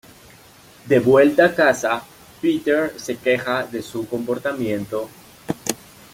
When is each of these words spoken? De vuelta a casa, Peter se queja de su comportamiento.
De 0.87 0.99
vuelta 0.99 1.45
a 1.45 1.53
casa, 1.53 2.01
Peter 2.41 2.99
se 2.99 3.17
queja 3.17 3.67
de 3.67 3.83
su 3.83 4.07
comportamiento. 4.09 5.07